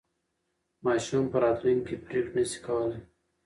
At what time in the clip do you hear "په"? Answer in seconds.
1.31-1.37